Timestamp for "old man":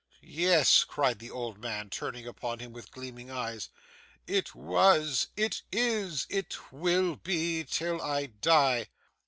1.29-1.91